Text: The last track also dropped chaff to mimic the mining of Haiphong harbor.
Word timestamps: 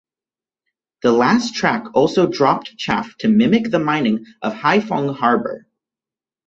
The 1.03 1.11
last 1.11 1.53
track 1.53 1.85
also 1.93 2.25
dropped 2.25 2.75
chaff 2.75 3.15
to 3.19 3.27
mimic 3.27 3.69
the 3.69 3.77
mining 3.77 4.25
of 4.41 4.55
Haiphong 4.55 5.15
harbor. 5.15 5.67